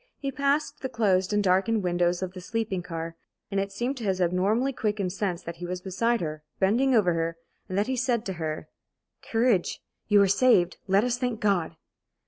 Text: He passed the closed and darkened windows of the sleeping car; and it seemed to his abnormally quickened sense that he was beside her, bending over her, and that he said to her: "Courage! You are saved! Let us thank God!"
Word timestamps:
He 0.17 0.31
passed 0.31 0.79
the 0.81 0.89
closed 0.89 1.31
and 1.31 1.43
darkened 1.43 1.83
windows 1.83 2.23
of 2.23 2.33
the 2.33 2.41
sleeping 2.41 2.81
car; 2.81 3.15
and 3.51 3.59
it 3.59 3.71
seemed 3.71 3.97
to 3.97 4.03
his 4.03 4.19
abnormally 4.19 4.73
quickened 4.73 5.13
sense 5.13 5.43
that 5.43 5.57
he 5.57 5.67
was 5.67 5.79
beside 5.79 6.21
her, 6.21 6.41
bending 6.57 6.95
over 6.95 7.13
her, 7.13 7.37
and 7.69 7.77
that 7.77 7.85
he 7.85 7.95
said 7.95 8.25
to 8.25 8.33
her: 8.41 8.67
"Courage! 9.21 9.79
You 10.07 10.19
are 10.23 10.27
saved! 10.27 10.77
Let 10.87 11.03
us 11.03 11.19
thank 11.19 11.39
God!" 11.39 11.75